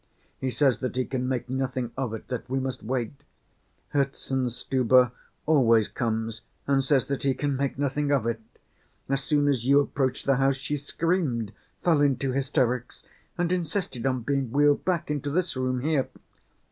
He 0.39 0.49
says 0.49 0.79
that 0.79 0.95
he 0.95 1.05
can 1.05 1.27
make 1.29 1.47
nothing 1.47 1.91
of 1.95 2.11
it, 2.15 2.27
that 2.29 2.49
we 2.49 2.57
must 2.59 2.81
wait. 2.81 3.13
Herzenstube 3.93 5.11
always 5.45 5.89
comes 5.89 6.41
and 6.65 6.83
says 6.83 7.05
that 7.05 7.21
he 7.21 7.35
can 7.35 7.55
make 7.55 7.77
nothing 7.77 8.09
of 8.11 8.25
it. 8.25 8.41
As 9.07 9.23
soon 9.23 9.47
as 9.47 9.67
you 9.67 9.79
approached 9.79 10.25
the 10.25 10.37
house, 10.37 10.55
she 10.57 10.77
screamed, 10.77 11.51
fell 11.83 12.01
into 12.01 12.31
hysterics, 12.31 13.03
and 13.37 13.51
insisted 13.51 14.07
on 14.07 14.21
being 14.21 14.49
wheeled 14.51 14.83
back 14.83 15.11
into 15.11 15.29
this 15.29 15.55
room 15.55 15.81
here." 15.81 16.09